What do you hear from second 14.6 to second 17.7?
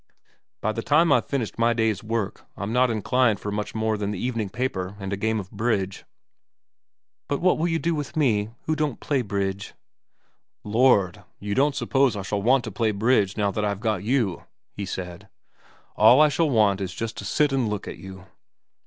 he said. * All I shall want is just to sit and